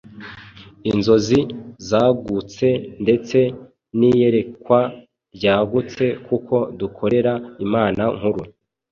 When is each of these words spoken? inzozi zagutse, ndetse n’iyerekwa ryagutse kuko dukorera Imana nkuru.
inzozi 0.89 1.39
zagutse, 1.87 2.67
ndetse 3.03 3.37
n’iyerekwa 3.97 4.79
ryagutse 5.35 6.03
kuko 6.27 6.55
dukorera 6.79 7.33
Imana 7.65 8.03
nkuru. 8.17 8.41